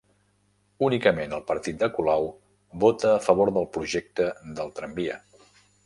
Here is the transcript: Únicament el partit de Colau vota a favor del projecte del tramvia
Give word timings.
Únicament 0.87 1.35
el 1.37 1.43
partit 1.51 1.77
de 1.83 1.91
Colau 1.97 2.25
vota 2.87 3.13
a 3.19 3.23
favor 3.29 3.55
del 3.59 3.71
projecte 3.79 4.31
del 4.61 4.77
tramvia 4.81 5.25